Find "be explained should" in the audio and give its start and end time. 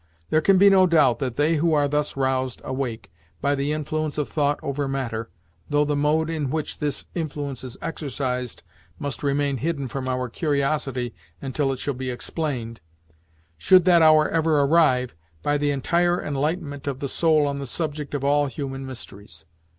11.93-13.85